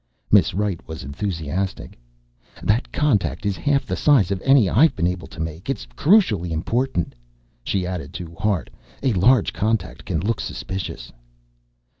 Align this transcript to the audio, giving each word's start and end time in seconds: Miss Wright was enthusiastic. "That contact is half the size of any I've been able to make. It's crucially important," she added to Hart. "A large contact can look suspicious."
Miss 0.31 0.55
Wright 0.55 0.81
was 0.87 1.03
enthusiastic. 1.03 1.95
"That 2.63 2.91
contact 2.91 3.45
is 3.45 3.55
half 3.55 3.85
the 3.85 3.95
size 3.95 4.31
of 4.31 4.41
any 4.43 4.67
I've 4.67 4.95
been 4.95 5.05
able 5.05 5.27
to 5.27 5.39
make. 5.39 5.69
It's 5.69 5.85
crucially 5.95 6.49
important," 6.49 7.13
she 7.63 7.85
added 7.85 8.11
to 8.15 8.33
Hart. 8.39 8.71
"A 9.03 9.13
large 9.13 9.53
contact 9.53 10.03
can 10.05 10.19
look 10.19 10.39
suspicious." 10.41 11.11